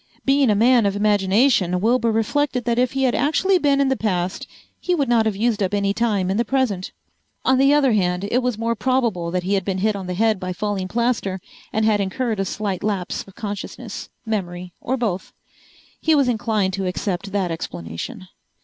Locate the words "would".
4.95-5.07